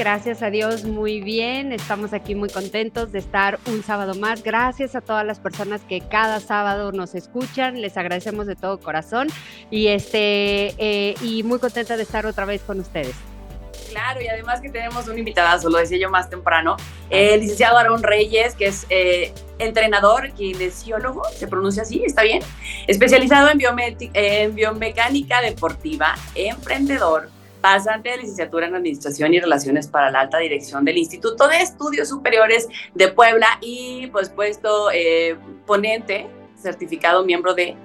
[0.00, 1.72] gracias a Dios, muy bien.
[1.72, 4.42] Estamos aquí muy contentos de estar un sábado más.
[4.42, 9.28] Gracias a todas las personas que cada sábado nos escuchan, les agradecemos de todo corazón
[9.70, 13.14] y este eh, y muy contenta de estar otra vez con ustedes.
[13.90, 16.78] Claro, y además que tenemos un invitado, lo decía yo más temprano,
[17.10, 22.40] el licenciado Aarón Reyes, que es eh, entrenador, kinesiólogo, se pronuncia así, ¿está bien?
[22.86, 23.60] Especializado en,
[24.14, 27.28] en biomecánica deportiva, emprendedor,
[27.60, 32.08] pasante de licenciatura en Administración y Relaciones para la Alta Dirección del Instituto de Estudios
[32.08, 37.76] Superiores de Puebla y, pues, puesto eh, ponente, certificado miembro de,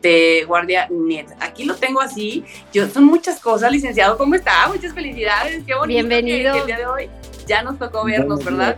[0.00, 1.26] de Guardia Net.
[1.40, 2.44] Aquí lo tengo así.
[2.72, 4.18] Yo, son muchas cosas, licenciado.
[4.18, 4.68] ¿Cómo está?
[4.68, 5.62] Muchas felicidades.
[5.64, 6.52] Qué bonito Bienvenido.
[6.52, 7.10] Que, el día de hoy
[7.46, 8.76] ya nos tocó vernos, ¿verdad?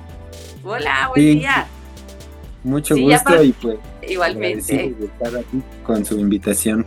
[0.64, 1.66] Hola, buen día.
[2.62, 6.86] Mucho gusto y pues igualmente de estar aquí con su invitación.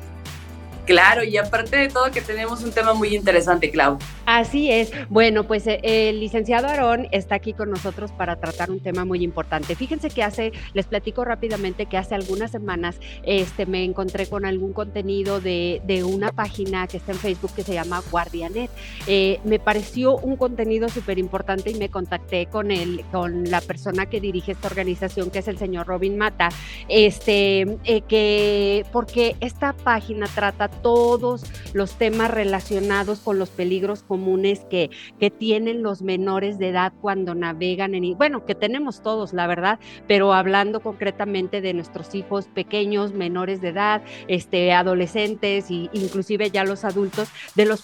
[0.87, 3.99] Claro, y aparte de todo que tenemos un tema muy interesante, Clau.
[4.25, 4.89] Así es.
[5.09, 9.21] Bueno, pues eh, el licenciado Aarón está aquí con nosotros para tratar un tema muy
[9.21, 9.75] importante.
[9.75, 14.71] Fíjense que hace, les platico rápidamente que hace algunas semanas este, me encontré con algún
[14.71, 18.71] contenido de, una página que está en Facebook que se llama Guardianet.
[19.07, 24.05] Eh, me pareció un contenido súper importante y me contacté con él, con la persona
[24.05, 26.47] que dirige esta organización, que es el señor Robin Mata,
[26.87, 34.61] este, eh, que porque esta página trata todos los temas relacionados con los peligros comunes
[34.69, 34.89] que,
[35.19, 39.79] que tienen los menores de edad cuando navegan en, bueno, que tenemos todos, la verdad,
[40.07, 46.63] pero hablando concretamente de nuestros hijos pequeños, menores de edad, este, adolescentes e inclusive ya
[46.63, 47.81] los adultos, de los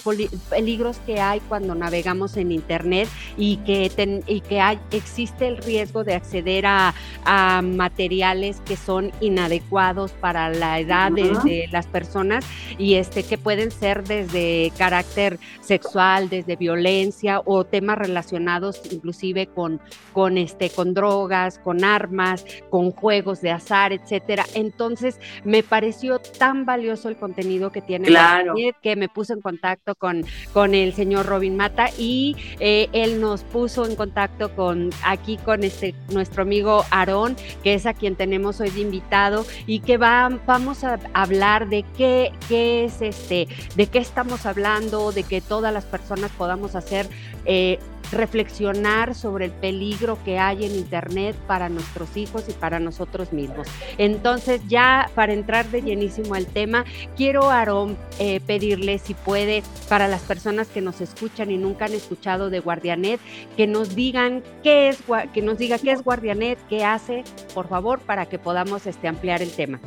[0.50, 6.04] peligros que hay cuando navegamos en Internet y que, y que hay, existe el riesgo
[6.04, 6.94] de acceder a,
[7.26, 12.46] a materiales que son inadecuados para la edad de, de las personas
[12.84, 19.80] y este, que pueden ser desde carácter sexual, desde violencia o temas relacionados inclusive con,
[20.12, 24.44] con, este, con drogas, con armas, con juegos de azar, etcétera.
[24.54, 28.54] Entonces me pareció tan valioso el contenido que tiene claro.
[28.82, 33.46] que me puse en contacto con, con el señor Robin Mata y eh, él nos
[33.46, 38.60] puso en contacto con aquí con este nuestro amigo Aarón, que es a quien tenemos
[38.60, 43.88] hoy de invitado y que va, vamos a hablar de qué, qué es, este, de
[43.88, 47.08] qué estamos hablando, de que todas las personas podamos hacer
[47.46, 47.80] eh,
[48.12, 53.68] reflexionar sobre el peligro que hay en Internet para nuestros hijos y para nosotros mismos.
[53.98, 56.86] Entonces, ya para entrar de llenísimo al tema,
[57.18, 61.94] quiero, Aarón, eh, pedirle si puede, para las personas que nos escuchan y nunca han
[61.94, 63.20] escuchado de Guardianet,
[63.58, 65.00] que nos digan qué es,
[65.34, 67.24] que nos diga qué es Guardianet, qué hace,
[67.54, 69.80] por favor, para que podamos este, ampliar el tema.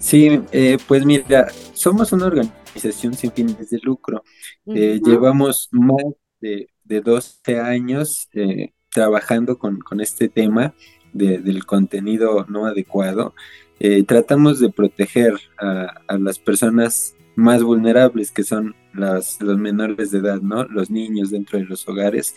[0.00, 4.24] Sí, eh, pues mira, somos una organización sin fines de lucro.
[4.66, 6.02] Eh, llevamos más
[6.40, 10.74] de, 12 años eh, trabajando con, este tema
[11.12, 13.34] del contenido no adecuado.
[14.06, 20.18] tratamos de proteger a, a, las personas más vulnerables, que son las, los menores de
[20.18, 20.64] edad, ¿no?
[20.64, 22.34] Los niños dentro de los hogares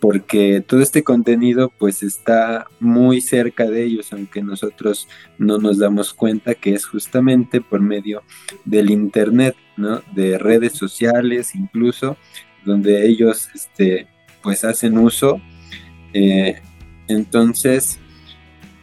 [0.00, 5.08] porque todo este contenido pues está muy cerca de ellos, aunque nosotros
[5.38, 8.22] no nos damos cuenta que es justamente por medio
[8.64, 10.02] del internet, ¿no?
[10.14, 12.16] De redes sociales incluso,
[12.64, 14.08] donde ellos este,
[14.42, 15.40] pues hacen uso.
[16.14, 16.60] Eh,
[17.08, 17.98] entonces,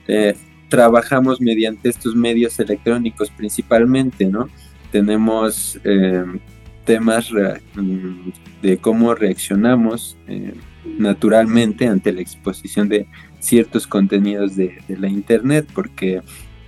[0.07, 0.35] eh,
[0.69, 4.49] trabajamos mediante estos medios electrónicos principalmente, ¿no?
[4.91, 6.25] Tenemos eh,
[6.85, 8.29] temas mm,
[8.61, 10.17] de cómo reaccionamos
[10.85, 13.07] naturalmente ante la exposición de
[13.39, 16.21] ciertos contenidos de, la internet, porque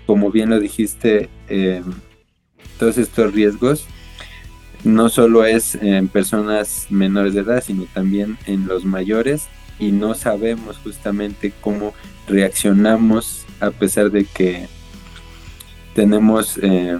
[0.05, 1.83] como bien lo dijiste, em,
[2.77, 3.85] todos estos riesgos
[4.83, 9.47] no solo es en personas menores de edad, sino también en los mayores
[9.79, 11.93] y no sabemos justamente cómo
[12.27, 14.67] reaccionamos a pesar de que
[15.95, 16.97] tenemos eh,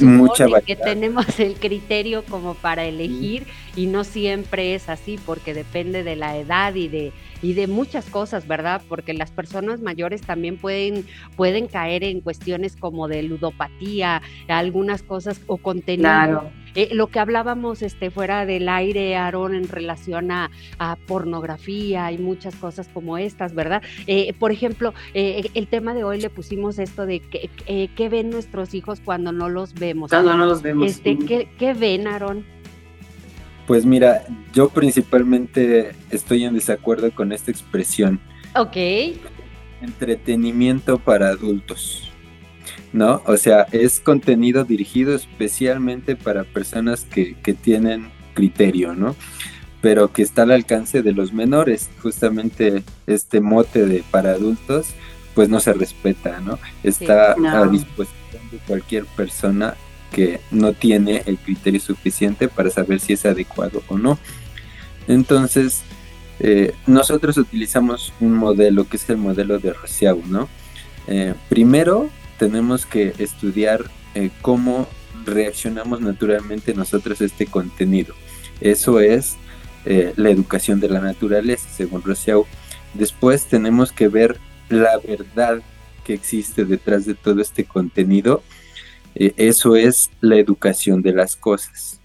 [0.00, 3.46] mucha que tenemos el criterio como para elegir
[3.76, 7.12] y no siempre es así porque depende de la edad y de
[7.42, 8.80] y de muchas cosas, ¿verdad?
[8.88, 11.06] Porque las personas mayores también pueden
[11.36, 16.02] pueden caer en cuestiones como de ludopatía, algunas cosas o contenido.
[16.02, 16.62] Claro.
[16.74, 20.50] Eh, lo que hablábamos este, fuera del aire, Aarón, en relación a,
[21.06, 23.82] pornografía y muchas cosas como estas, ¿verdad?
[24.06, 28.74] Eh, por ejemplo, eh, el tema de hoy le pusimos esto de qué ven nuestros
[28.74, 30.10] hijos cuando no los vemos.
[30.10, 30.90] Cuando no los vemos.
[30.90, 32.44] Este, ¿qué, ¿Qué ven, Aarón?
[33.72, 38.20] Pues mira, yo principalmente estoy en desacuerdo con esta expresión.
[38.54, 38.76] Ok.
[39.80, 42.12] Entretenimiento para adultos.
[42.92, 43.22] ¿no?
[43.24, 49.16] O sea, es contenido dirigido especialmente para personas que, que tienen criterio, ¿no?
[49.80, 51.88] Pero que está al alcance de los menores.
[52.02, 54.88] Justamente este mote de para adultos,
[55.34, 56.58] pues no se respeta, ¿no?
[56.82, 59.76] Está a disposición de cualquier persona
[60.12, 64.18] que no tiene el criterio suficiente para saber si es adecuado o no.
[65.08, 65.82] Entonces,
[66.38, 70.48] eh, nosotros utilizamos un modelo que es el modelo de Rociau, ¿no?
[71.06, 74.88] Eh, primero tenemos que estudiar eh, cómo
[75.24, 78.14] reaccionamos naturalmente nosotros a este contenido.
[78.60, 79.36] Eso es
[80.14, 82.46] la educación de la naturaleza, según Rociau.
[82.94, 84.38] Después tenemos que ver
[84.68, 85.60] la verdad
[86.04, 88.44] que existe detrás de todo este contenido.
[89.14, 92.00] Eso es la educación de las cosas.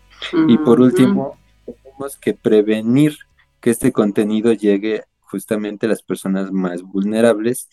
[0.48, 3.18] Y por último, tenemos que prevenir
[3.62, 7.70] que este contenido llegue justamente a las personas más vulnerables,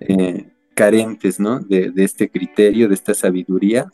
[0.00, 1.60] eh, carentes, ¿no?
[1.60, 3.90] De, este criterio, de esta sabiduría.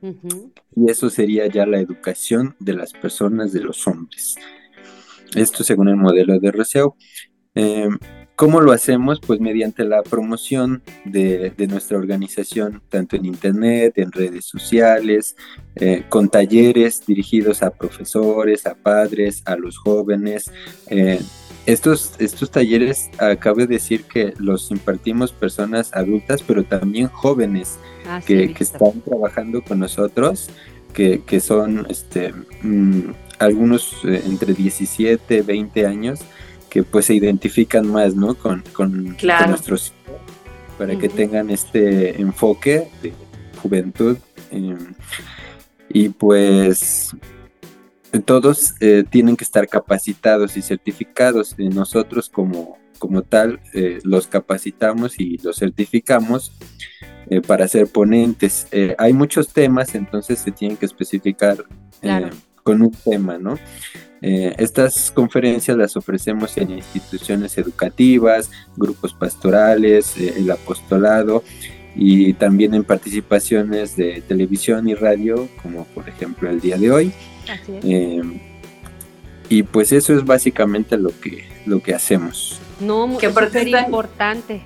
[0.00, 4.36] Y eso sería ya la educación de las personas, de los hombres.
[5.34, 6.94] Esto según el modelo de Rousseau.
[7.54, 7.88] Eh,
[8.38, 9.18] ¿Cómo lo hacemos?
[9.18, 15.34] Pues mediante la promoción de, nuestra organización, tanto en Internet, en redes sociales,
[15.74, 20.52] eh, con talleres dirigidos a profesores, a padres, a los jóvenes.
[20.86, 21.20] Eh,
[21.66, 27.76] estos, estos talleres, acabo de decir que los impartimos personas adultas, pero también jóvenes
[28.06, 30.48] ah, que, están trabajando con nosotros,
[30.94, 32.32] que, son este,
[32.62, 36.20] mm, algunos eh, entre 17, 20 años
[36.68, 38.34] que pues se identifican más, ¿no?
[38.34, 39.16] Con, con,
[39.48, 39.92] nuestros
[40.76, 43.12] para que tengan este enfoque de
[43.60, 44.16] juventud.
[44.50, 44.94] Em,
[45.88, 47.14] y pues
[48.24, 51.58] todos eh, tienen que estar capacitados y certificados.
[51.58, 56.52] Nosotros como, como tal eh, los capacitamos y los certificamos
[57.30, 58.66] eh, para ser ponentes.
[58.96, 61.64] hay muchos temas, entonces se tienen que especificar
[62.68, 63.58] con un tema, ¿no?
[64.20, 71.42] Eh, estas conferencias las ofrecemos en instituciones educativas, grupos pastorales, eh, el apostolado
[71.96, 77.12] y también en participaciones de televisión y radio, como por ejemplo el día de hoy.
[77.66, 78.20] Eh,
[79.48, 82.60] y pues eso es básicamente lo que, lo que hacemos.
[82.80, 84.60] No, que súper importante.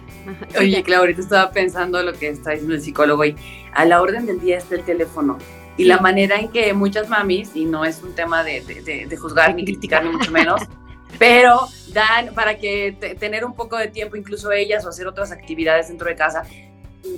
[0.58, 3.36] Oye, Claudia, ahorita estaba pensando lo que está diciendo el psicólogo y
[3.72, 5.38] a la orden del día está el teléfono
[5.76, 8.60] y la manera en que muchas mamis, y no es un tema de,
[9.08, 10.62] de, juzgar ni criticar ni mucho menos,
[11.18, 15.88] pero dan para que tener un poco de tiempo incluso ellas o hacer otras actividades
[15.88, 16.44] dentro de casa,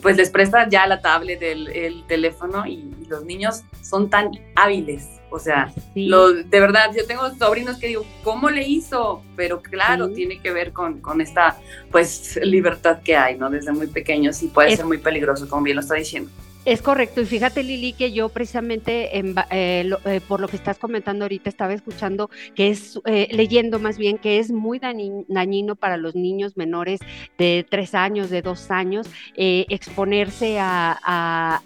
[0.02, 5.08] pues les prestan ya la tablet, el, el teléfono y, los niños son tan hábiles.
[5.30, 9.22] O sea, lo, de verdad, yo tengo sobrinos que digo, ¿cómo le hizo?
[9.36, 11.58] Pero claro, tiene que ver con, con, esta
[11.90, 13.50] pues libertad que hay, ¿no?
[13.50, 16.30] Desde muy pequeños y puede ser muy peligroso, como bien lo está diciendo.
[16.64, 20.78] Es correcto, y fíjate Lili que yo precisamente en, eh, eh, por lo que estás
[20.78, 25.98] comentando ahorita estaba escuchando que es, eh, leyendo más bien, que es muy dañino para
[25.98, 27.00] los niños menores
[27.36, 29.06] de tres años, de dos años,
[29.36, 31.60] exponerse a,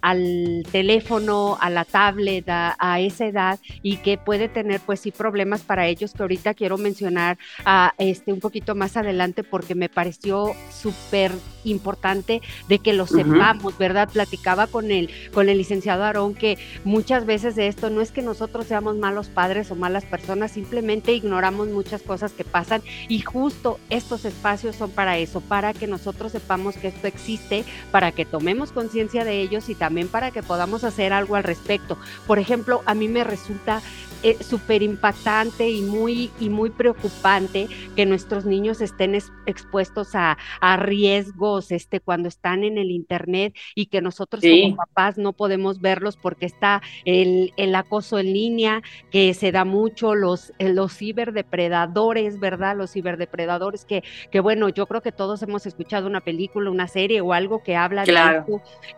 [0.00, 5.60] al teléfono, a la tablet, a, esa edad y que puede tener pues sí problemas
[5.60, 10.54] para ellos que ahorita quiero mencionar a, este, un poquito más adelante porque me pareció
[10.70, 11.32] súper
[11.66, 14.08] importante de que lo sepamos, ¿verdad?
[14.12, 18.22] platicaba con el, con el licenciado Aarón que muchas veces de esto no es que
[18.22, 23.78] nosotros seamos malos padres o malas personas, simplemente ignoramos muchas cosas que pasan y justo
[23.90, 28.72] estos espacios son para eso, para que nosotros sepamos que esto existe, para que tomemos
[28.72, 31.98] conciencia de ellos y también para que podamos hacer algo al respecto.
[32.26, 33.82] Por ejemplo, a mí me resulta
[34.22, 39.14] eh, súper impactante y muy, y muy preocupante que nuestros niños estén
[39.46, 45.18] expuestos a, a, riesgos este, cuando están en el Internet y que nosotros como papás
[45.18, 50.52] no podemos verlos porque está el, el, acoso en línea, que se da mucho, los,
[50.58, 52.76] eh, los ciberdepredadores, ¿verdad?
[52.76, 57.20] Los ciberdepredadores que, que, bueno, yo creo que todos hemos escuchado una película, una serie
[57.20, 58.14] o algo que habla de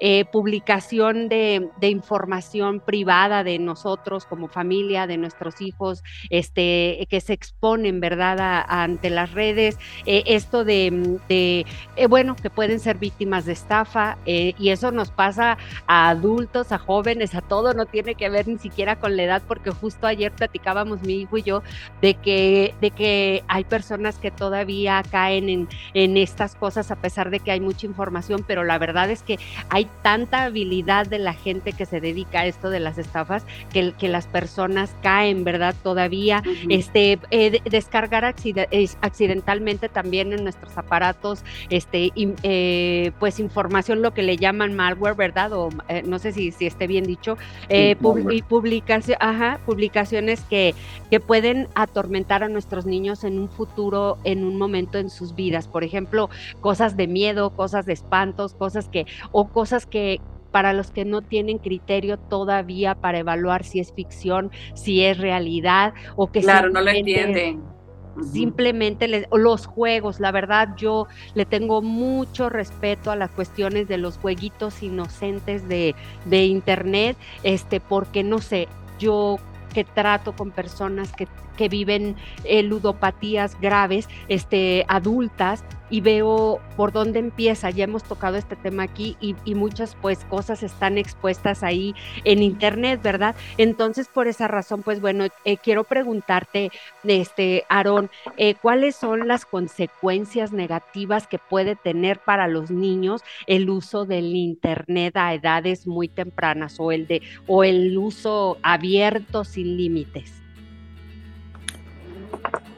[0.00, 7.20] eh, publicación de, de información privada de nosotros como familia, de nuestros hijos, este, que
[7.20, 12.98] se exponen, ¿verdad?, ante las redes, eh, esto de, de eh, bueno, que pueden ser
[12.98, 17.86] víctimas de estafa, eh, y eso nos pasa a adultos, a jóvenes, a todo, no
[17.86, 21.42] tiene que ver ni siquiera con la edad, porque justo ayer platicábamos mi hijo y
[21.42, 21.62] yo
[22.02, 27.30] de que, de que hay personas que todavía caen en, en estas cosas a pesar
[27.30, 29.38] de que hay mucha información, pero la verdad es que
[29.68, 33.92] hay tanta habilidad de la gente que se dedica a esto de las estafas que,
[33.92, 35.74] que las personas caen, ¿verdad?
[35.82, 44.22] Todavía, este, eh, descargar accidentalmente también en nuestros aparatos, este, eh, pues información, lo que
[44.22, 45.52] le llaman malware, ¿verdad?
[45.52, 47.36] O eh, no sé si, si esté bien dicho,
[47.68, 47.96] eh,
[48.30, 50.74] y publicaciones que,
[51.10, 55.68] que pueden atormentar a nuestros niños en un futuro, en un momento en sus vidas.
[55.68, 56.30] Por ejemplo,
[56.60, 61.22] cosas de miedo, cosas de espantos, cosas que, o cosas que, para los que no
[61.22, 66.80] tienen criterio todavía para evaluar si es ficción, si es realidad o que claro no
[66.80, 67.77] lo entienden
[68.24, 74.18] simplemente los juegos, la verdad yo le tengo mucho respeto a las cuestiones de los
[74.18, 75.94] jueguitos inocentes de,
[76.24, 82.62] de internet, este, porque no sé, yo que trato con personas que, que viven eh,
[82.62, 87.70] ludopatías graves, este, adultas, y veo por dónde empieza.
[87.70, 93.00] Ya hemos tocado este tema aquí y, muchas pues cosas están expuestas ahí en internet,
[93.02, 93.34] ¿verdad?
[93.56, 96.70] Entonces por esa razón pues bueno, eh, quiero preguntarte,
[97.02, 103.68] este, Aarón, eh, ¿cuáles son las consecuencias negativas que puede tener para los niños el
[103.68, 109.76] uso del internet a edades muy tempranas o el de o el uso abierto sin
[109.76, 110.32] límites?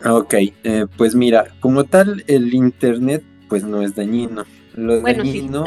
[0.06, 0.34] Ok,
[0.64, 4.44] eh, pues mira, como tal, el Internet pues no es dañino.
[4.74, 5.64] Lo dañino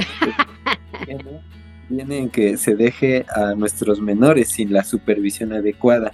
[1.89, 6.13] viene, en que se deje a nuestros menores sin la supervisión adecuada,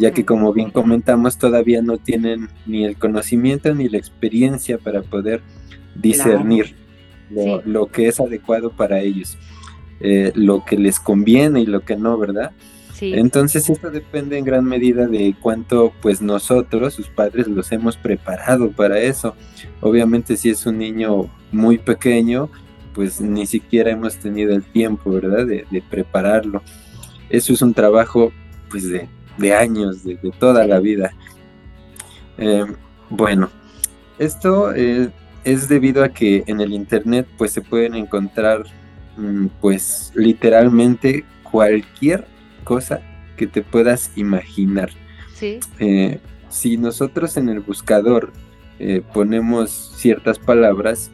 [0.00, 5.02] ya que como bien comentamos, todavía no tienen ni el conocimiento ni la experiencia para
[5.02, 5.42] poder
[5.94, 6.74] discernir
[7.30, 9.36] lo, que es adecuado para ellos,
[10.00, 12.52] eh, lo que les conviene y lo que no, ¿verdad?
[13.00, 18.70] Entonces esto depende en gran medida de cuánto pues nosotros, sus padres, los hemos preparado
[18.70, 19.34] para eso.
[19.80, 22.50] Obviamente si es un niño muy pequeño,
[22.94, 25.46] pues ni siquiera hemos tenido el tiempo, ¿verdad?
[25.46, 26.62] De, prepararlo.
[27.30, 28.32] Eso es un trabajo
[28.70, 31.12] pues de, años, de, toda la vida.
[32.38, 32.64] Eh,
[33.10, 33.50] bueno,
[34.18, 35.10] esto eh,
[35.44, 38.64] es debido a que en el Internet pues se pueden encontrar
[39.16, 42.26] mm, pues literalmente cualquier
[42.68, 43.00] cosa
[43.38, 44.90] que te puedas imaginar.
[45.40, 46.20] Eh,
[46.50, 48.32] si nosotros en el buscador
[48.78, 51.10] eh, ponemos ciertas palabras,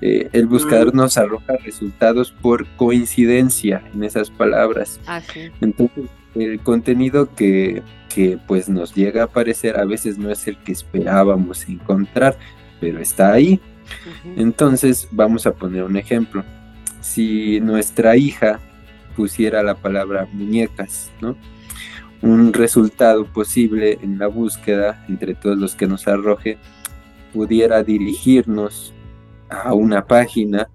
[0.00, 4.98] eh, el buscador nos arroja resultados por coincidencia en esas palabras.
[5.06, 5.22] Ah,
[5.60, 7.82] Entonces, el contenido que,
[8.48, 12.36] pues nos llega a aparecer a veces no es el que esperábamos encontrar,
[12.80, 13.60] pero está ahí.
[14.36, 16.44] Entonces, vamos a poner un ejemplo.
[17.00, 18.60] Si nuestra hija
[19.18, 21.36] pusiera la palabra muñecas, ¿no?
[22.22, 26.56] Un resultado posible en la búsqueda entre todos los que nos arroje
[27.32, 28.94] pudiera dirigirnos
[29.50, 30.70] a una página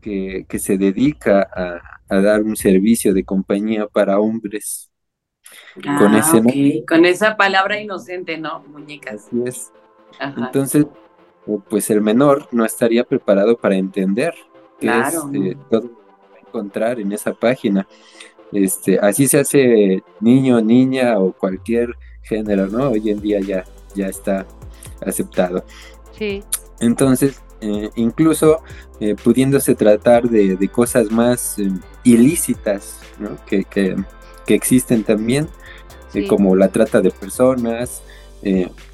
[0.00, 1.48] que, se dedica
[2.08, 4.88] a, dar un servicio de compañía para hombres.
[5.74, 8.60] con, ah, ese con esa palabra inocente, ¿no?
[8.68, 9.26] Muñecas.
[9.26, 9.72] Así es.
[10.20, 10.86] Entonces,
[11.68, 14.32] pues el menor no estaría preparado para entender
[14.78, 15.28] claro.
[15.32, 15.97] es eh, todo
[16.48, 17.86] encontrar en esa página.
[18.52, 22.90] Este, así se hace niño, niña o cualquier género, ¿no?
[22.90, 23.64] Hoy en día ya,
[23.94, 24.46] ya está
[25.04, 25.64] aceptado.
[26.18, 26.42] Sí.
[26.80, 28.62] Entonces, eh, incluso
[29.00, 31.70] eh, pudiéndose tratar de, cosas más eh,
[32.04, 33.36] ilícitas, ¿no?
[33.46, 33.96] que, que,
[34.46, 35.46] existen también,
[36.26, 38.02] como la trata de personas,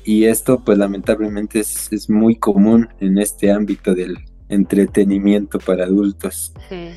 [0.04, 4.18] y esto pues lamentablemente es, es, muy común en este ámbito del
[4.48, 6.52] entretenimiento para adultos.
[6.68, 6.90] Sí.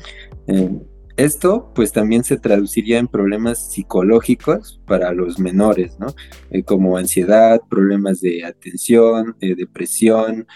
[0.46, 0.70] Eh,
[1.16, 6.14] esto pues también se traduciría en problemas psicológicos para los menores, ¿no?
[6.50, 10.46] Eh, como ansiedad, problemas de atención, eh, depresión,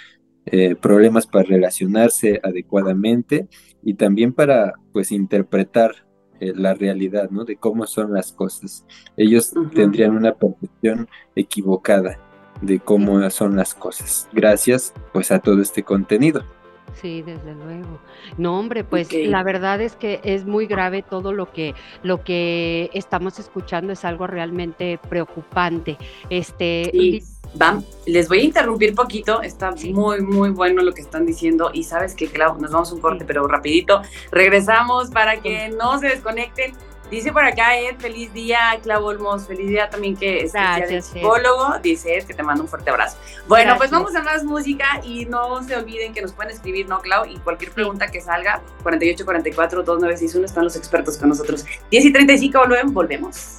[0.80, 3.46] problemas para relacionarse adecuadamente
[3.84, 5.94] y también para pues interpretar
[6.40, 7.44] la realidad, ¿no?
[7.44, 8.84] De cómo son las cosas.
[9.16, 12.18] Ellos tendrían una percepción equivocada
[12.60, 16.42] de cómo son las cosas, gracias pues a todo este contenido.
[17.00, 17.98] Sí, desde luego.
[18.36, 22.90] No, hombre, pues la verdad es que es muy grave todo lo que lo que
[22.92, 25.96] estamos escuchando es algo realmente preocupante.
[26.30, 27.22] Este
[28.06, 32.14] les voy a interrumpir poquito, está muy muy bueno lo que están diciendo y sabes
[32.14, 34.02] que claro, nos vamos un corte, pero rapidito.
[34.30, 36.72] Regresamos para que no se desconecten.
[37.12, 41.78] Dice por acá Ed, feliz día, Clau Olmos, feliz día también que es el psicólogo.
[41.82, 43.18] Dice Ed que te mando un fuerte abrazo.
[43.46, 47.00] Bueno, pues vamos a más música y no se olviden que nos pueden escribir, ¿no,
[47.00, 47.26] Clau?
[47.26, 51.66] Y cualquier pregunta que salga, 4844 2961 están los expertos con nosotros.
[51.90, 52.94] 10 y 35 volvemos.
[52.94, 53.58] volvemos.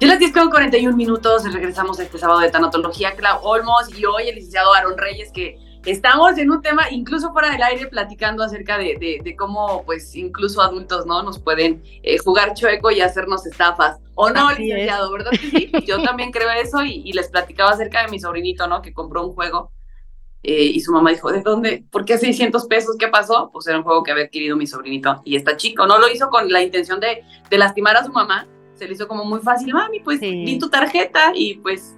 [0.00, 4.06] Yo las 10 con 41 minutos, regresamos a este sábado de tanatología, Clau Olmos y
[4.06, 8.42] hoy el licenciado Aaron Reyes que estamos en un tema, incluso fuera del aire, platicando
[8.44, 11.22] acerca de, cómo, pues, incluso adultos, ¿no?
[11.22, 13.98] Nos pueden eh, jugar chueco y hacernos estafas.
[14.14, 15.10] ¿O no, licenciado?
[15.12, 15.72] ¿Verdad que sí?
[15.86, 18.82] Yo también creo eso y, les platicaba acerca de mi sobrinito, ¿no?
[18.82, 19.70] Que compró un juego
[20.44, 21.84] Eh, y su mamá dijo, ¿de dónde?
[21.90, 22.96] ¿Por qué 600 pesos?
[22.98, 23.50] ¿Qué pasó?
[23.52, 25.86] Pues era un juego que había adquirido mi sobrinito y está chico.
[25.86, 28.48] No lo hizo con la intención de, de lastimar a su mamá.
[28.74, 31.96] Se le hizo como muy fácil, mami, pues di tu tarjeta y pues,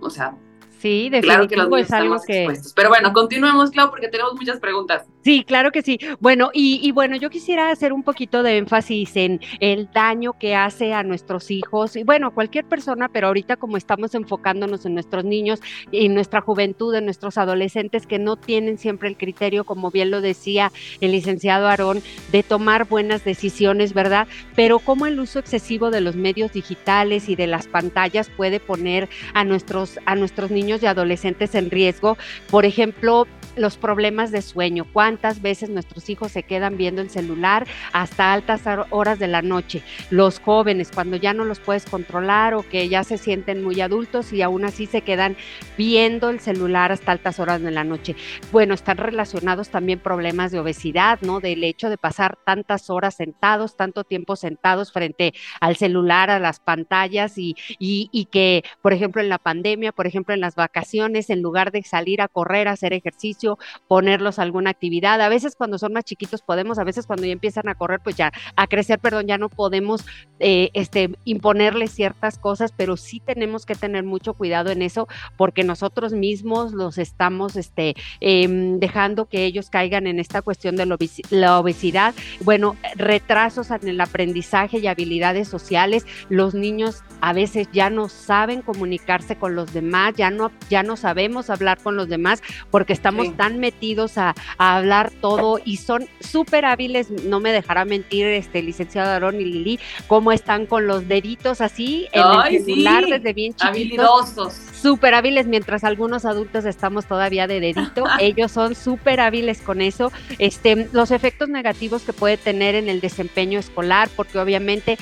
[0.00, 0.36] o sea,
[0.78, 2.48] Sí, claro que los es algo que...
[2.74, 5.06] Pero bueno, continuemos, Clau, porque tenemos muchas preguntas.
[5.22, 5.98] Sí, claro que sí.
[6.20, 10.54] Bueno, y, y, bueno, yo quisiera hacer un poquito de énfasis en el daño que
[10.54, 15.24] hace a nuestros hijos y bueno, cualquier persona, pero ahorita como estamos enfocándonos en nuestros
[15.24, 20.10] niños y nuestra juventud, en nuestros adolescentes que no tienen siempre el criterio, como bien
[20.10, 24.28] lo decía el licenciado Aarón, de tomar buenas decisiones, ¿verdad?
[24.54, 29.08] Pero cómo el uso excesivo de los medios digitales y de las pantallas puede poner
[29.34, 32.18] a nuestros, a nuestros niños y adolescentes en riesgo.
[32.50, 34.86] Por ejemplo, los problemas de sueño.
[34.92, 39.82] ¿Cuántas veces nuestros hijos se quedan viendo el celular hasta altas horas de la noche?
[40.10, 44.32] Los jóvenes, cuando ya no los puedes controlar o que ya se sienten muy adultos
[44.32, 45.36] y aún así se quedan
[45.78, 48.14] viendo el celular hasta altas horas de la noche.
[48.52, 51.40] Bueno, están relacionados también problemas de obesidad, ¿no?
[51.40, 56.60] Del hecho de pasar tantas horas sentados, tanto tiempo sentados frente al celular, a las
[56.60, 61.30] pantallas y, y, y que, por ejemplo, en la pandemia, por ejemplo, en las vacaciones,
[61.30, 65.20] en lugar de salir a correr, a hacer ejercicio, ponerlos a alguna actividad.
[65.20, 68.16] A veces cuando son más chiquitos podemos, a veces cuando ya empiezan a correr, pues
[68.16, 70.04] ya, a crecer, perdón, ya no podemos
[70.40, 75.62] eh, este, imponerles ciertas cosas, pero sí tenemos que tener mucho cuidado en eso porque
[75.62, 80.86] nosotros mismos los estamos este, em, dejando que ellos caigan en esta cuestión de
[81.30, 82.14] la obesidad.
[82.40, 86.06] Bueno, retrasos en el aprendizaje y habilidades sociales.
[86.28, 90.96] Los niños a veces ya no saben comunicarse con los demás, ya no, ya no
[90.96, 96.64] sabemos hablar con los demás porque estamos están metidos a, hablar todo y son súper
[96.64, 101.60] hábiles, no me dejará mentir este licenciado Aarón y Lili, cómo están con los deditos
[101.60, 103.68] así en el celular desde bien chiquitos.
[103.68, 104.54] Habilidosos.
[104.54, 110.12] Súper hábiles, mientras algunos adultos estamos todavía de dedito, ellos son súper hábiles con eso.
[110.38, 114.98] Este, los efectos negativos que puede tener en el desempeño escolar, porque obviamente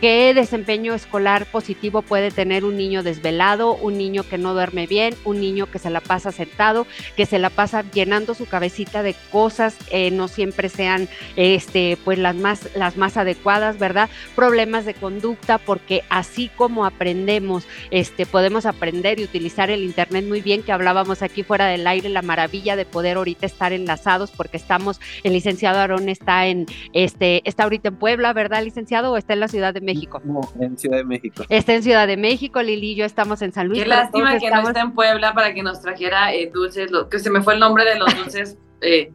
[0.00, 5.14] ¿Qué desempeño escolar positivo puede tener un niño desvelado, un niño que no duerme bien,
[5.24, 9.14] un niño que se la pasa sentado, que se la pasa llenando su cabecita de
[9.32, 14.10] cosas, eh, no siempre sean este, pues las más, las más adecuadas, ¿verdad?
[14.34, 20.42] Problemas de conducta, porque así como aprendemos, este, podemos aprender y utilizar el internet muy
[20.42, 24.58] bien, que hablábamos aquí fuera del aire, la maravilla de poder ahorita estar enlazados, porque
[24.58, 29.12] estamos, el licenciado Aarón está en, este, está ahorita en Puebla, ¿verdad, licenciado?
[29.12, 30.20] O está en la ciudad de México.
[30.60, 31.44] en Ciudad de México.
[31.48, 33.82] Está en Ciudad de México, Lili y yo estamos en San Luis.
[33.82, 37.30] Qué lástima que no está en Puebla para que nos trajera eh, dulces, que se
[37.30, 38.58] me fue el nombre de los dulces.
[38.82, 39.10] Eh,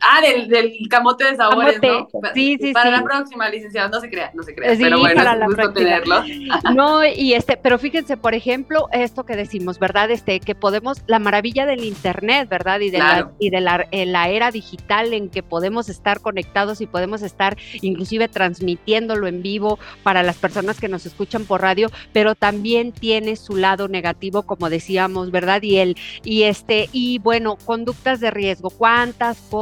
[0.00, 2.08] ah, del, del, camote de sabores, ¿no?
[2.34, 5.28] Sí, sí, para la próxima, licenciada, no se crea, no se crea, pero bueno, es
[5.28, 6.22] un gusto tenerlo.
[6.74, 10.10] No, y este, pero fíjense, por ejemplo, esto que decimos, ¿verdad?
[10.10, 12.80] Este, que podemos, la maravilla del internet, ¿verdad?
[12.80, 16.86] Y de, la, y de la, la, era digital en que podemos estar conectados y
[16.86, 22.34] podemos estar inclusive transmitiéndolo en vivo para las personas que nos escuchan por radio, pero
[22.34, 25.62] también tiene su lado negativo, como decíamos, ¿verdad?
[25.62, 29.55] Y el, y este, y bueno, conductas de riesgo, ¿cuántas cosas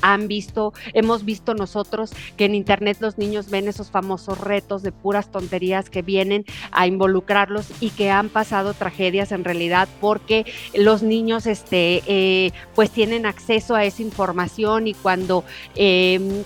[0.00, 4.92] han visto, hemos visto nosotros que en internet los niños ven esos famosos retos de
[4.92, 11.02] puras tonterías que vienen a involucrarlos y que han pasado tragedias en realidad porque los
[11.02, 16.44] niños este, eh, pues tienen acceso a esa información y cuando eh,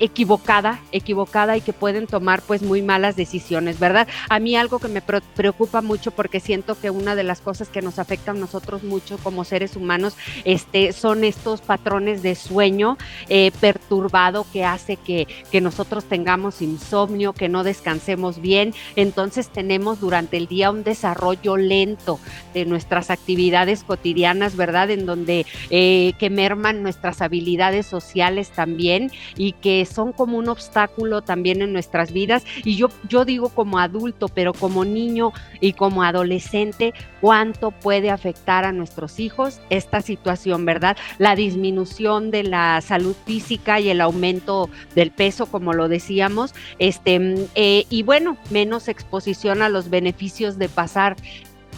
[0.00, 4.08] equivocada, equivocada y que pueden tomar pues muy malas decisiones, ¿verdad?
[4.28, 7.82] A mí algo que me preocupa mucho porque siento que una de las cosas que
[7.82, 12.96] nos afectan a nosotros mucho como seres humanos este, son estos patrones de sueño
[13.28, 18.74] eh, perturbado que hace que, que nosotros tengamos insomnio, que no descansemos bien.
[18.96, 22.18] Entonces tenemos durante el día un desarrollo lento
[22.54, 24.90] de nuestras actividades cotidianas, ¿verdad?
[24.90, 31.22] En donde eh, que merman nuestras habilidades sociales también y que son como un obstáculo
[31.22, 32.44] también en nuestras vidas.
[32.64, 38.64] Y yo, yo digo como adulto, pero como niño y como adolescente, cuánto puede afectar
[38.64, 40.96] a nuestros hijos esta situación, ¿verdad?
[41.18, 47.48] La disminución de la salud física y el aumento del peso, como lo decíamos, este,
[47.54, 51.16] eh, y bueno, menos exposición a los beneficios de pasar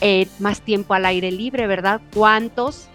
[0.00, 2.00] eh, más tiempo al aire libre, ¿verdad?
[2.12, 2.88] ¿Cuántos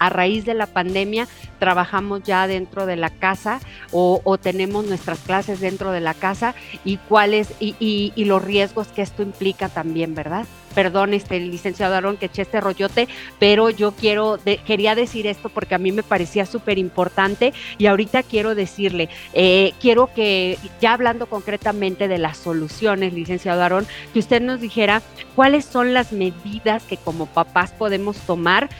[0.00, 1.28] a raíz de la pandemia
[1.60, 3.60] trabajamos ya dentro de la casa
[3.92, 9.22] o, tenemos nuestras clases dentro de la casa y cuáles y, los riesgos que esto
[9.22, 10.46] implica también, ¿verdad?
[10.74, 13.08] Perdón, este licenciado Aaron, que eché este rollote,
[13.40, 18.22] pero yo quiero, quería decir esto porque a mí me parecía súper importante y ahorita
[18.22, 24.40] quiero decirle, eh, quiero que, ya hablando concretamente de las soluciones, licenciado Aaron, que usted
[24.40, 25.02] nos dijera
[25.34, 28.70] cuáles son las medidas que como papás podemos tomar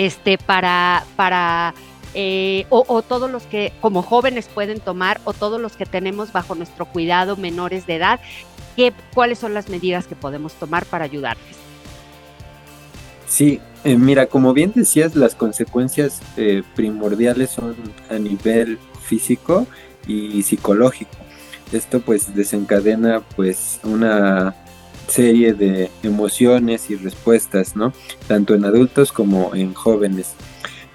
[0.00, 1.74] este, para, para
[2.14, 6.54] eh, o, todos los que como jóvenes pueden tomar o todos los que tenemos bajo
[6.54, 8.18] nuestro cuidado menores de edad,
[8.76, 11.54] ¿qué, ¿cuáles son las medidas que podemos tomar para ayudarles?
[13.28, 17.76] Sí, eh, mira, como bien decías, las consecuencias eh, primordiales son
[18.08, 19.66] a nivel físico
[20.06, 21.10] y psicológico.
[21.72, 24.54] Esto pues desencadena pues una
[25.10, 27.92] serie de emociones y respuestas, ¿no?
[28.26, 30.34] Tanto en adultos como en jóvenes.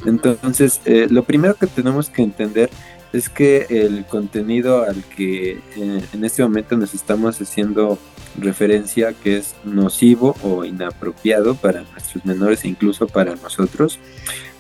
[0.06, 2.70] Entonces, eh, lo primero que tenemos que entender
[3.14, 7.98] es que el contenido al que eh, en este momento nos estamos haciendo
[8.38, 14.00] referencia, que es nocivo o inapropiado para nuestros menores e incluso para nosotros,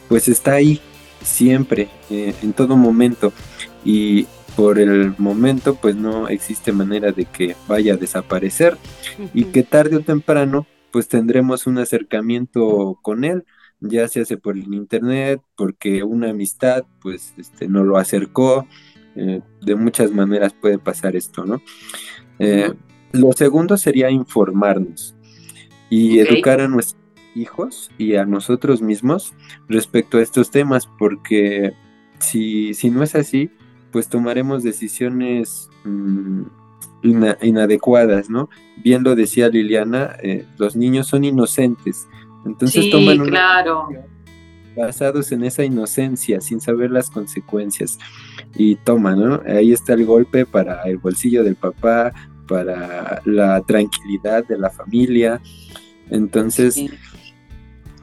[0.07, 0.79] pues está ahí
[1.21, 3.33] siempre, eh, en todo momento.
[3.83, 8.77] Y por el momento, pues no existe manera de que vaya a desaparecer
[9.33, 13.45] y que tarde o temprano, pues tendremos un acercamiento con él
[13.79, 18.67] ya se hace por el internet, porque una amistad pues este, no lo acercó,
[19.15, 21.61] eh, de muchas maneras puede pasar esto, ¿no?
[22.39, 22.73] Eh,
[23.11, 25.15] lo segundo sería informarnos
[25.89, 27.01] y educar a nuestros
[27.33, 29.33] hijos y a nosotros mismos
[29.69, 31.73] respecto a estos temas, porque
[32.19, 33.51] si, si no es así,
[33.95, 36.41] pues tomaremos decisiones mm,
[37.41, 38.49] inadecuadas, ¿no?
[38.83, 42.05] Bien lo decía Liliana, eh, los niños son inocentes,
[42.45, 43.87] entonces toman claro.
[44.75, 47.97] basados en esa inocencia, sin saber las consecuencias.
[48.57, 49.41] Y toman, ¿no?
[49.47, 52.11] Ahí está el golpe para el bolsillo del papá,
[52.49, 55.39] para la tranquilidad de la familia.
[56.09, 56.83] Entonces...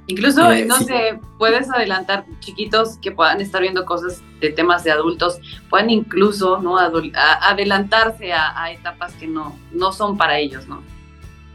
[0.09, 4.91] Incluso, eh, no sé, puedes adelantar chiquitos que puedan estar viendo cosas de temas de
[4.91, 6.77] adultos, pueden incluso ¿no?
[6.77, 10.83] adelantarse a, a, etapas que no, no son para ellos, ¿no?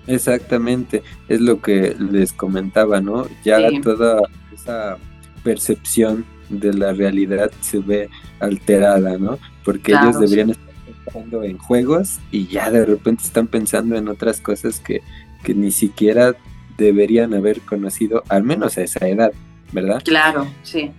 [0.08, 3.28] Exactamente, es lo que les comentaba, ¿no?
[3.44, 4.22] Ya toda
[4.54, 4.98] esa
[5.44, 9.38] percepción de la realidad se ve alterada, ¿no?
[9.66, 14.40] Porque ellos deberían estar pensando en juegos y ya de repente están pensando en otras
[14.40, 15.02] cosas que,
[15.44, 16.38] que ni siquiera
[16.78, 19.32] deberían haber conocido, al menos a esa edad,
[19.72, 20.02] ¿verdad?
[20.04, 20.92] Claro, sí.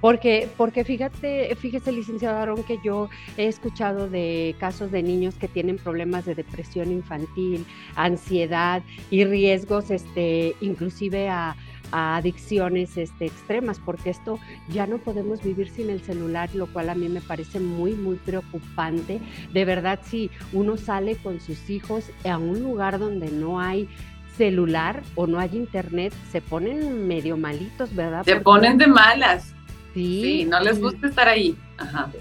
[0.00, 5.48] Porque, porque fíjate, fíjese, licenciado Aaron, que yo he escuchado de casos de niños que
[5.48, 7.64] tienen problemas de depresión infantil,
[7.96, 11.56] ansiedad y riesgos, este, inclusive a,
[11.92, 16.94] adicciones este, extremas, porque esto ya no podemos vivir sin el celular, lo cual a
[16.94, 19.20] mí me parece muy, muy preocupante.
[19.52, 23.88] De verdad, si uno sale con sus hijos a un lugar donde no hay
[24.36, 28.24] celular o no hay internet, se ponen medio malitos, ¿verdad?
[28.24, 29.52] Se ponen de malas.
[29.94, 31.56] Sí, no les gusta estar ahí.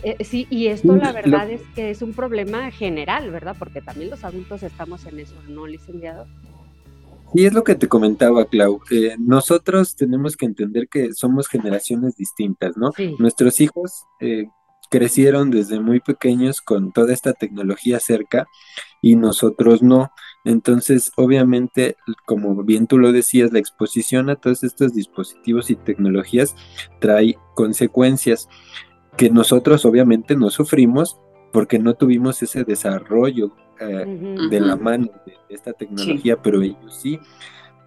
[0.03, 3.55] Eh, sí, y esto la verdad es que es un problema general, ¿verdad?
[3.59, 6.25] Porque también los adultos estamos en eso, ¿no, licenciado?
[7.33, 8.79] Y es lo que te comentaba, Clau.
[8.91, 12.91] Eh, nosotros tenemos que entender que somos generaciones distintas, ¿no?
[13.19, 14.45] Nuestros hijos eh,
[14.89, 18.45] crecieron desde muy pequeños con toda esta tecnología cerca
[19.01, 20.11] y nosotros no.
[20.45, 26.55] Entonces, obviamente, como bien tú lo decías, la exposición a todos estos dispositivos y tecnologías
[26.99, 28.47] trae consecuencias
[29.17, 31.19] que nosotros obviamente no sufrimos
[31.51, 37.19] porque no tuvimos ese desarrollo eh, de la mano de esta tecnología, pero ellos sí.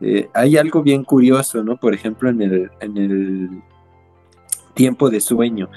[0.00, 1.76] Eh, hay algo bien curioso, ¿no?
[1.76, 3.62] Por ejemplo, en el, en el
[4.74, 5.70] tiempo de sueño,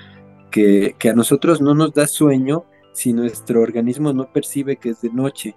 [0.50, 5.02] que, que a nosotros no nos da sueño si nuestro organismo no percibe que es
[5.02, 5.56] de noche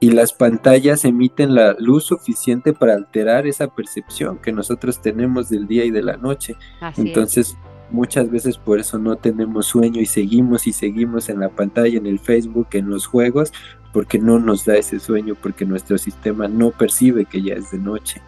[0.00, 5.66] y las pantallas emiten la luz suficiente para alterar esa percepción que nosotros tenemos del
[5.66, 6.56] día y de la noche.
[6.96, 7.54] Entonces,
[7.90, 12.06] muchas veces por eso no tenemos sueño y seguimos y seguimos en la pantalla, en
[12.06, 13.52] el Facebook, en los juegos,
[13.92, 17.78] porque no nos da ese sueño, porque nuestro sistema no percibe que ya es de
[17.78, 18.22] noche.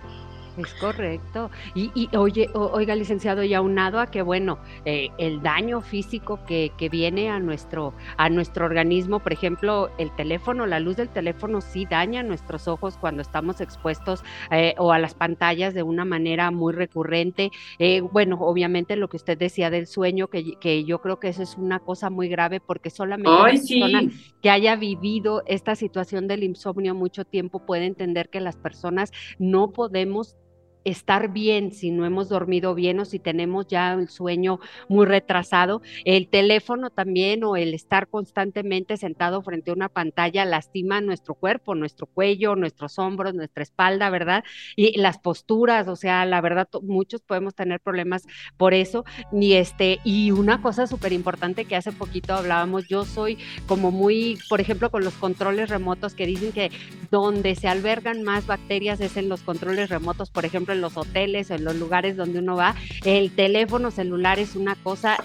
[0.57, 1.51] Es correcto.
[1.75, 6.73] Y, y oye, oiga, licenciado, y aunado a que, bueno, eh, el daño físico que,
[6.77, 11.62] que, viene a nuestro, a nuestro organismo, por ejemplo, el teléfono, la luz del teléfono
[11.62, 16.51] sí daña nuestros ojos cuando estamos expuestos eh, o a las pantallas de una manera
[16.51, 17.51] muy recurrente.
[17.79, 21.43] Eh, bueno, obviamente lo que usted decía del sueño, que, que, yo creo que eso
[21.43, 24.03] es una cosa muy grave porque solamente una persona
[24.43, 29.71] que haya vivido esta situación del insomnio mucho tiempo puede entender que las personas no
[29.71, 30.37] podemos
[30.85, 35.83] estar bien si no hemos dormido bien o si tenemos ya el sueño muy retrasado.
[36.05, 41.75] El teléfono también o el estar constantemente sentado frente a una pantalla lastima nuestro cuerpo,
[41.75, 44.45] nuestro cuello, nuestros hombros, nuestra espalda, ¿verdad?
[44.77, 48.25] Y las posturas, o sea, la verdad, muchos podemos tener problemas
[48.57, 49.05] por eso.
[49.33, 54.38] Y este, y una cosa súper importante que hace poquito hablábamos, yo soy como muy,
[54.49, 56.71] por ejemplo, con los controles remotos que dicen que
[57.11, 61.50] donde se albergan más bacterias es en los controles remotos, por ejemplo, en los hoteles
[61.50, 65.16] o en los lugares donde uno va, el teléfono celular es una cosa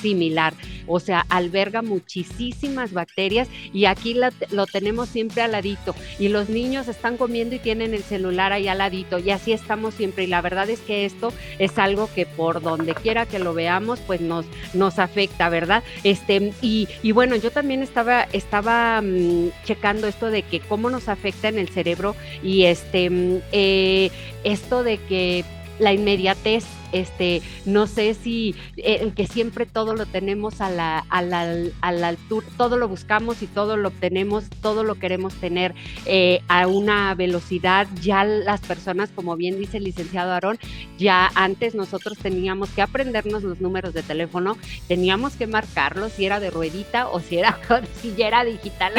[0.00, 0.54] similar,
[0.86, 4.16] o sea, alberga muchísimas bacterias y aquí
[4.50, 5.94] lo tenemos siempre al ladito.
[6.18, 9.94] Y los niños están comiendo y tienen el celular ahí al ladito y así estamos
[9.94, 10.24] siempre.
[10.24, 14.00] Y la verdad es que esto es algo que por donde quiera que lo veamos
[14.00, 15.82] pues nos, nos afecta, ¿verdad?
[16.04, 21.08] Este, y, y bueno, yo también estaba, estaba mm, checando esto de que cómo nos
[21.08, 24.10] afecta en el cerebro y este, mm, eh,
[24.44, 25.44] esto de que
[25.78, 31.04] la inmediatez este, no sé si eh, el que siempre todo lo tenemos a la,
[31.08, 35.34] a la, a la altura, todo lo buscamos y todo lo obtenemos, todo lo queremos
[35.34, 35.74] tener
[36.06, 37.86] eh, a una velocidad.
[38.00, 40.58] Ya las personas, como bien dice el licenciado Aarón,
[40.98, 44.56] ya antes nosotros teníamos que aprendernos los números de teléfono,
[44.88, 47.58] teníamos que marcarlos si era de ruedita o si era,
[48.02, 48.92] si ya era digital,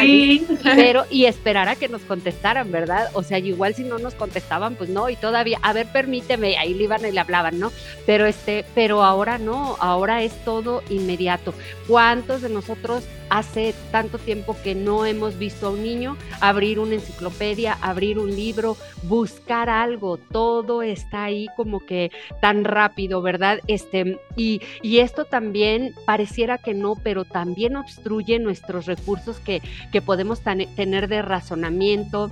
[0.63, 3.09] pero y esperar a que nos contestaran, ¿verdad?
[3.13, 6.73] O sea, igual si no nos contestaban, pues no, y todavía, a ver, permíteme, ahí
[6.73, 7.71] le iban y le hablaban, ¿no?
[8.05, 11.53] Pero este, pero ahora no, ahora es todo inmediato.
[11.87, 16.95] ¿Cuántos de nosotros hace tanto tiempo que no hemos visto a un niño abrir una
[16.95, 20.17] enciclopedia, abrir un libro, buscar algo?
[20.17, 23.59] Todo está ahí como que tan rápido, ¿verdad?
[23.67, 30.01] Este, y, y esto también pareciera que no, pero también obstruye nuestros recursos que, que
[30.01, 32.29] podemos tener de razonamiento,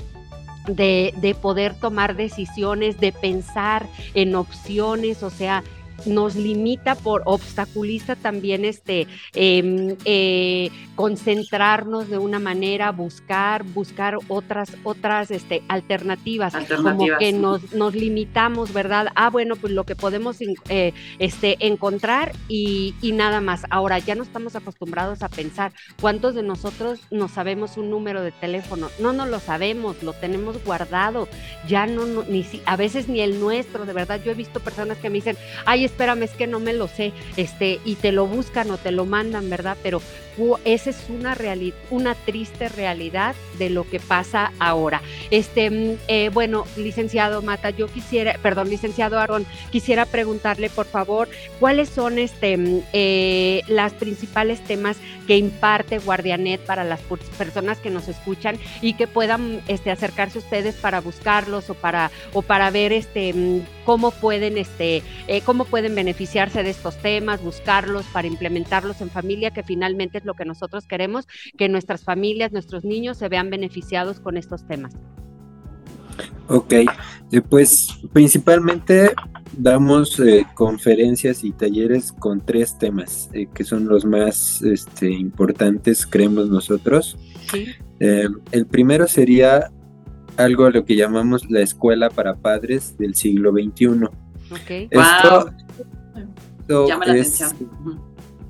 [0.75, 5.63] de, de, poder tomar decisiones, de pensar en opciones, o sea,
[6.05, 14.71] nos limita por obstaculiza también este em, eh, concentrarnos de una manera, buscar, buscar otras,
[14.83, 19.07] otras este, alternativas, como que nos, nos limitamos, ¿verdad?
[19.15, 23.63] Ah, bueno, pues lo que podemos eh, este, encontrar y, y, nada más.
[23.69, 28.31] Ahora ya no estamos acostumbrados a pensar cuántos de nosotros no sabemos un número de
[28.31, 28.89] teléfono.
[28.99, 31.27] No, no lo sabemos, lo tenemos guardado.
[31.67, 34.21] Ya no, ni si, a veces ni el nuestro, de verdad.
[34.23, 37.11] Yo he visto personas que me dicen, ay, espérame, es que no me lo sé,
[37.37, 39.77] este, y te lo buscan o te lo mandan, ¿verdad?
[39.83, 40.01] Pero
[40.63, 45.01] esa es una realidad, una triste realidad de lo que pasa ahora.
[45.31, 51.27] Este, mm, eh, bueno, licenciado Mata, yo quisiera, perdón, licenciado Aaron, quisiera preguntarle, por favor,
[51.59, 54.97] cuáles son este, mm, eh, las principales temas
[55.27, 57.01] que imparte Guardianet para las
[57.37, 62.41] personas que nos escuchan y que puedan este, acercarse ustedes para buscarlos o para, o
[62.41, 68.05] para ver este, mm, cómo pueden, este, eh, cómo pueden beneficiarse de estos temas, buscarlos
[68.13, 72.85] para implementarlos en familia, que finalmente es lo que nosotros queremos, que nuestras familias, nuestros
[72.85, 74.93] niños se vean beneficiados con estos temas.
[76.49, 79.15] Ok, eh, pues principalmente
[79.57, 86.47] damos eh, conferencias y talleres con tres temas que son los más este, importantes, creemos
[86.47, 87.17] nosotros.
[87.99, 89.71] el primero sería
[90.39, 94.07] algo a lo que llamamos la escuela para padres del siglo XXI.
[94.89, 95.51] Esto,
[96.87, 97.55] Llama la es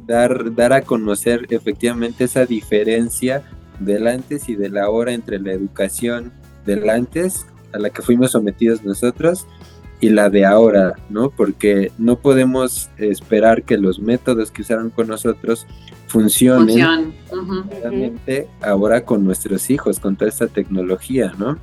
[0.06, 3.44] dar, dar a conocer efectivamente esa diferencia
[3.80, 6.32] del antes y de la ahora entre la educación
[6.66, 9.48] del antes a la que fuimos sometidos nosotros
[10.02, 11.30] y la de ahora, ¿no?
[11.30, 15.66] Porque no podemos esperar que los métodos que usaron con nosotros
[16.10, 17.14] funcionen
[17.82, 21.58] realmente ahora con nuestros hijos, con toda esta tecnología, ¿no?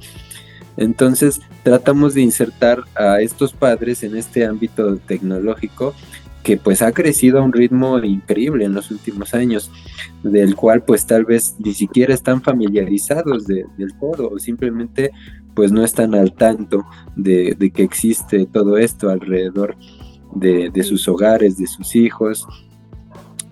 [0.76, 5.94] Entonces tratamos de insertar a estos padres en este ámbito tecnológico
[6.42, 9.68] que pues ha crecido a un ritmo increíble en los últimos años,
[10.22, 15.10] del cual pues tal vez ni siquiera están familiarizados del todo o simplemente
[15.56, 19.76] pues no están al tanto de, que existe todo esto alrededor
[20.36, 22.46] de, sus hogares, de sus hijos.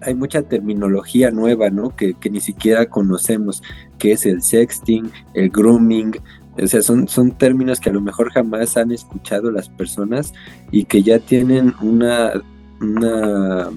[0.04, 1.94] Hay mucha terminología nueva, ¿no?
[1.96, 3.62] Que, que ni siquiera conocemos,
[3.98, 6.12] que es el sexting, el grooming,
[6.56, 10.32] o sea, son, son términos que a lo mejor jamás han escuchado las personas
[10.70, 12.32] y que ya tienen una,
[12.80, 13.70] una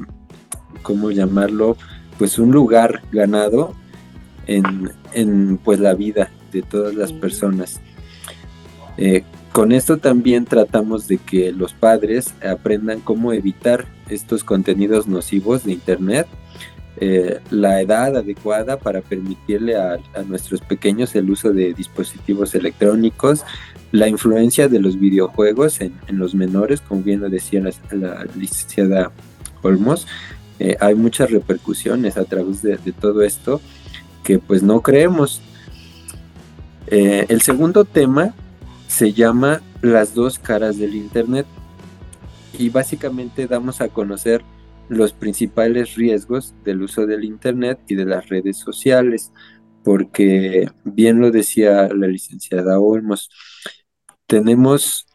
[0.84, 1.76] ¿cómo llamarlo?
[2.20, 3.74] Pues un lugar ganado
[4.46, 7.82] en, en pues la vida de todas las personas.
[8.98, 15.64] Eh, con esto también tratamos de que los padres aprendan cómo evitar estos contenidos nocivos
[15.64, 16.28] de Internet
[17.00, 23.44] eh, la edad adecuada para permitirle a, nuestros pequeños el uso de dispositivos electrónicos,
[23.92, 29.12] la influencia de los videojuegos en, los menores, como bien lo decía la, licenciada
[29.62, 30.08] Olmos,
[30.58, 33.62] eh, hay muchas repercusiones a través de, todo esto
[34.24, 35.42] que pues no creemos.
[36.88, 38.34] Eh, el segundo tema
[38.88, 41.46] se llama las dos caras del Internet
[42.58, 44.44] y básicamente damos a conocer
[44.90, 49.32] los principales riesgos del uso del Internet y de las redes sociales,
[49.84, 53.30] porque bien lo decía la licenciada Olmos,
[54.26, 55.06] tenemos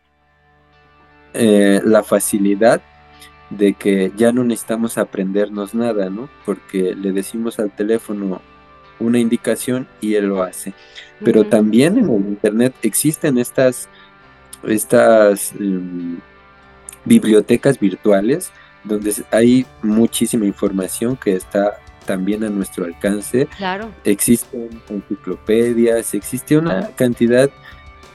[1.34, 2.82] eh, la facilidad
[3.50, 6.28] de que ya no necesitamos aprendernos nada, ¿no?
[6.46, 8.40] Porque le decimos al teléfono
[8.98, 10.74] una indicación y él lo hace.
[11.24, 13.88] Pero también en el Internet existen estas,
[14.64, 16.18] estas em,
[17.04, 18.50] bibliotecas virtuales
[18.84, 23.46] donde hay muchísima información que está también a nuestro alcance.
[23.56, 23.90] Claro.
[24.04, 27.50] Existen enciclopedias, existe una cantidad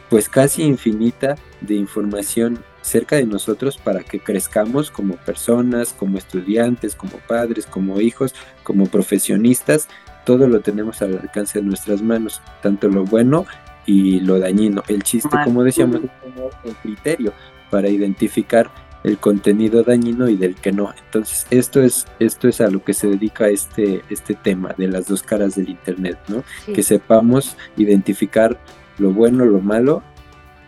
[0.10, 6.95] pues casi infinita de información cerca de nosotros para que crezcamos como personas, como estudiantes,
[6.95, 9.89] como padres, como hijos, como profesionistas.
[10.26, 13.45] Todo lo tenemos al alcance de nuestras manos, tanto lo bueno
[13.86, 14.84] y lo dañino.
[14.88, 17.34] El chiste, como decíamos, es el criterio
[17.69, 18.69] para identificar
[19.03, 20.93] el contenido dañino y del que no.
[21.06, 25.08] Entonces, esto es, esto es a lo que se dedica este, este tema de las
[25.08, 26.43] dos caras del Internet, ¿no?
[26.73, 28.60] Que sepamos identificar
[28.97, 30.03] lo bueno, lo malo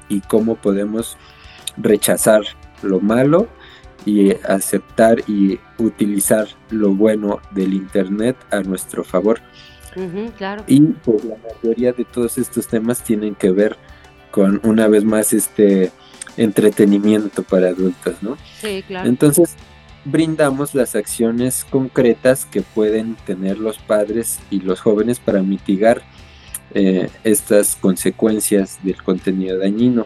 [0.07, 1.17] y cómo podemos
[1.77, 2.41] rechazar
[2.81, 3.47] lo malo
[4.05, 9.41] y aceptar y utilizar lo bueno del Internet a nuestro favor.
[10.38, 10.63] claro.
[10.67, 13.75] Y pues la mayoría de todos estos temas tienen que ver
[14.31, 15.91] con una vez más este
[16.39, 18.38] entretenimiento para adultos, ¿no?
[18.62, 19.08] Sí, claro.
[19.08, 19.56] Entonces,
[20.06, 26.02] brindamos las acciones concretas que pueden tener los padres y los jóvenes para mitigar
[26.73, 30.06] eh, estas consecuencias del contenido dañino,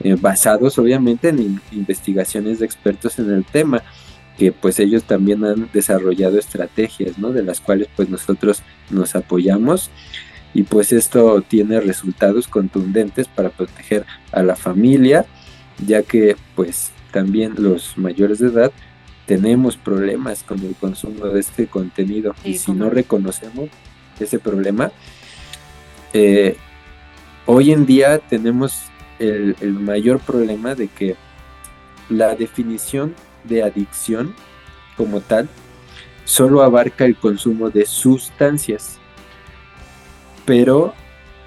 [0.00, 3.82] eh, basados obviamente en investigaciones de expertos en el tema,
[4.38, 7.32] que pues ellos también han desarrollado estrategias, ¿no?
[7.32, 9.90] De las cuales pues nosotros nos apoyamos
[10.54, 15.26] y pues esto tiene resultados contundentes para proteger a la familia,
[15.86, 18.72] ya que pues también los mayores de edad
[19.26, 23.68] tenemos problemas con el consumo de este contenido y si no reconocemos
[24.18, 24.90] ese problema,
[26.12, 26.56] eh,
[27.46, 28.82] hoy en día tenemos
[29.18, 31.16] el, mayor problema de que
[32.08, 33.14] la definición
[33.44, 34.34] de adicción
[34.96, 35.48] como tal
[36.24, 38.98] solo abarca el consumo de sustancias.
[40.44, 40.94] Pero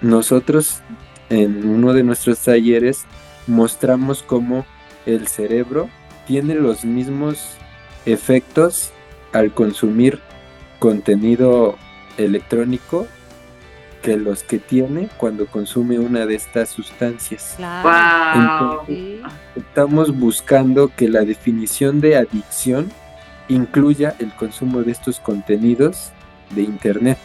[0.01, 0.81] nosotros
[1.29, 3.05] en uno de nuestros talleres
[3.51, 4.65] mostramos cómo
[5.05, 5.89] el cerebro
[6.25, 7.57] tiene los mismos
[8.05, 8.91] efectos
[9.33, 10.19] al consumir
[10.79, 11.75] contenido
[12.17, 13.07] electrónico
[14.01, 17.53] que los que tiene cuando consume una de estas sustancias.
[17.57, 18.83] Claro.
[19.55, 22.91] Estamos buscando que la definición de adicción
[23.47, 26.11] incluya el consumo de estos contenidos
[26.55, 27.17] de Internet.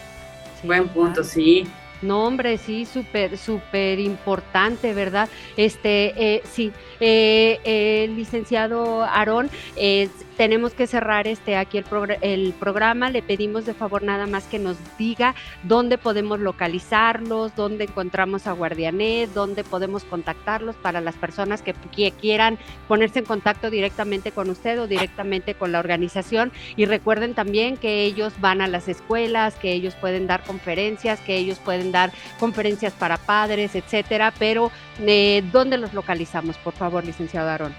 [0.62, 1.66] Buen punto, sí.
[2.02, 5.28] No, hombre, sí, súper, súper importante, ¿verdad?
[5.56, 11.84] Este, eh, sí, eh, el licenciado Aarón, eh, tenemos que cerrar este aquí el,
[12.20, 13.10] el, programa.
[13.10, 18.52] Le pedimos de favor nada más que nos diga dónde podemos localizarlos, dónde encontramos a
[18.52, 21.74] Guardianet, dónde podemos contactarlos para las personas que,
[22.20, 26.52] quieran ponerse en contacto directamente con usted o directamente con la organización.
[26.76, 31.36] Y recuerden también que ellos van a las escuelas, que ellos pueden dar conferencias, que
[31.36, 34.32] ellos pueden dar conferencias para padres, etcétera.
[34.38, 34.70] Pero
[35.00, 37.74] eh, ¿dónde los localizamos, por favor, licenciado Aarón?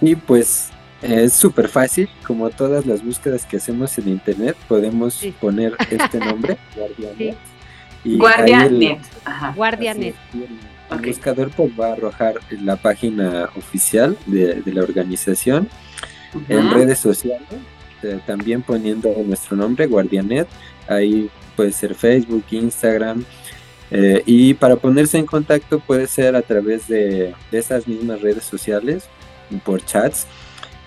[0.00, 0.71] Y pues
[1.02, 6.58] es súper fácil, como todas las búsquedas que hacemos en internet, podemos poner este nombre,
[6.76, 7.36] Guardianet.
[8.04, 9.00] Y Guardianet.
[9.54, 10.14] Guardianet.
[10.90, 15.68] el, buscador pues, va a arrojar la página oficial de, la organización
[16.48, 17.48] en redes sociales,
[18.02, 20.48] eh, también poniendo nuestro nombre, Guardianet.
[20.88, 23.24] Ahí puede ser Facebook, Instagram.
[23.90, 29.08] Eh, y para ponerse en contacto puede ser a través de esas mismas redes sociales,
[29.64, 30.26] por chats.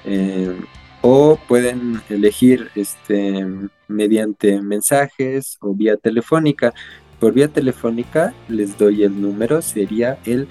[0.05, 0.55] Eh,
[1.01, 3.45] o pueden elegir este,
[3.87, 6.73] mediante mensajes o vía telefónica.
[7.19, 10.47] Por vía telefónica les doy el número, sería el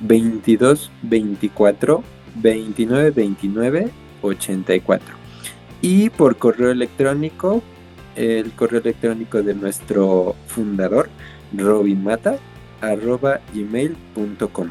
[0.00, 2.02] 22 24
[2.34, 3.90] 29 29
[4.22, 5.14] 84.
[5.80, 7.62] Y por correo electrónico,
[8.16, 11.08] el correo electrónico de nuestro fundador,
[11.52, 12.38] Robin Mata,
[12.80, 14.70] arroba gmail.com.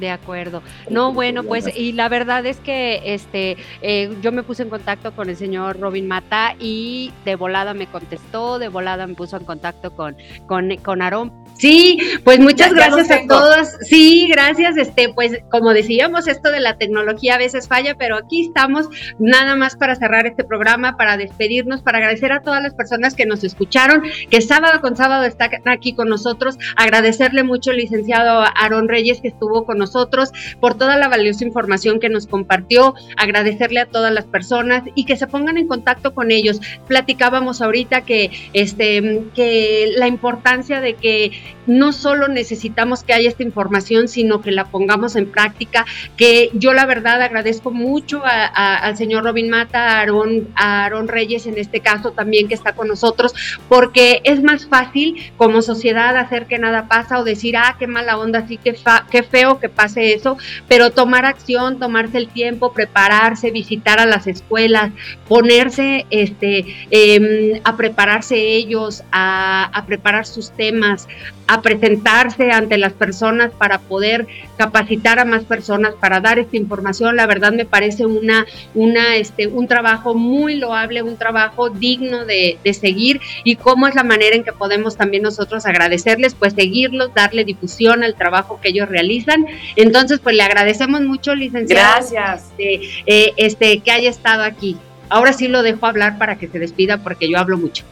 [0.00, 0.62] De acuerdo.
[0.90, 5.12] No, bueno, pues y la verdad es que este eh, yo me puse en contacto
[5.12, 9.44] con el señor Robin Mata y de volada me contestó, de volada me puso en
[9.44, 10.16] contacto con
[10.46, 13.68] con, con Aarón Sí, pues muchas gracias a todos.
[13.80, 14.76] Sí, gracias.
[14.76, 18.88] Este, pues como decíamos, esto de la tecnología a veces falla, pero aquí estamos
[19.18, 23.24] nada más para cerrar este programa, para despedirnos, para agradecer a todas las personas que
[23.24, 26.58] nos escucharon, que sábado con sábado están aquí con nosotros.
[26.76, 30.30] Agradecerle mucho al licenciado Aaron Reyes que estuvo con nosotros nosotros,
[30.60, 35.16] por toda la valiosa información que nos compartió, agradecerle a todas las personas y que
[35.16, 36.60] se pongan en contacto con ellos.
[36.88, 41.30] Platicábamos ahorita que, este, que la importancia de que
[41.66, 45.84] no solo necesitamos que haya esta información, sino que la pongamos en práctica,
[46.16, 51.46] que yo la verdad agradezco mucho al señor Robin Mata, a Aaron, a Aaron Reyes
[51.46, 53.34] en este caso también que está con nosotros,
[53.68, 58.18] porque es más fácil como sociedad hacer que nada pasa o decir, ah, qué mala
[58.18, 58.76] onda, sí, qué,
[59.10, 64.26] qué feo que pase eso, pero tomar acción, tomarse el tiempo, prepararse, visitar a las
[64.26, 64.90] escuelas,
[65.28, 71.06] ponerse este, em, a prepararse ellos, a, a preparar sus temas,
[71.46, 74.26] a presentarse ante las personas para poder
[74.56, 77.16] capacitar a más personas para dar esta información.
[77.16, 82.58] La verdad me parece una, una, este, un trabajo muy loable, un trabajo digno de,
[82.64, 87.14] de seguir y cómo es la manera en que podemos también nosotros agradecerles, pues seguirlos,
[87.14, 89.46] darle difusión al trabajo que ellos realizan.
[89.76, 92.06] Entonces, pues le agradecemos mucho, licenciado.
[92.10, 92.50] Gracias.
[92.50, 94.76] Este, eh, este, que haya estado aquí.
[95.08, 97.84] Ahora sí lo dejo hablar para que se despida porque yo hablo mucho.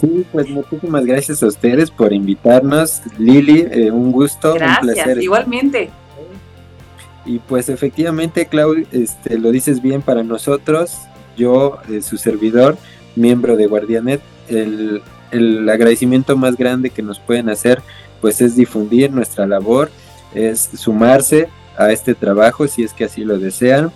[0.00, 3.00] Sí, pues muchísimas gracias a ustedes por invitarnos.
[3.16, 5.22] Lili, eh, un gusto, gracias, un placer.
[5.22, 5.90] Igualmente.
[7.24, 10.98] Y pues efectivamente, Clau, este, lo dices bien para nosotros.
[11.36, 12.76] Yo, eh, su servidor,
[13.16, 17.82] miembro de Guardianet, el, el agradecimiento más grande que nos pueden hacer,
[18.20, 19.90] pues es difundir nuestra labor,
[20.34, 23.90] es sumarse a este trabajo si es que así lo desean.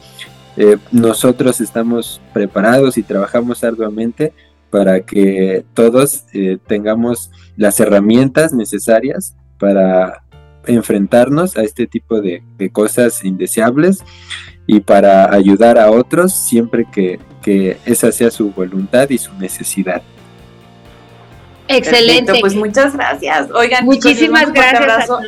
[0.56, 4.32] Eh, nosotros estamos preparados y trabajamos arduamente
[4.70, 10.22] para que todos eh, tengamos las herramientas necesarias para
[10.66, 12.42] enfrentarnos a este tipo de,
[12.72, 14.04] cosas indeseables
[14.66, 17.18] y para ayudar a otros siempre que,
[17.86, 20.02] esa sea su voluntad y su necesidad.
[21.66, 22.34] Excelente.
[22.40, 23.50] pues muchas gracias.
[23.50, 25.10] Oigan, muchísimas gracias.
[25.10, 25.20] A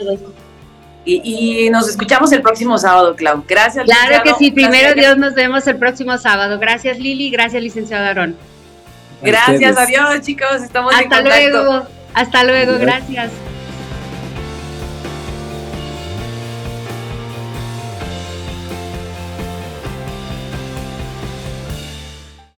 [1.07, 3.43] Y, nos escuchamos el próximo sábado, Clau.
[3.49, 3.87] Gracias.
[3.87, 6.59] Claro que sí, primero Dios nos vemos el próximo sábado.
[6.59, 8.37] Gracias Lili, gracias licenciado Aarón.
[9.23, 11.51] Gracias, adiós chicos, estamos Hasta en contacto.
[11.63, 13.31] luego, hasta luego, gracias.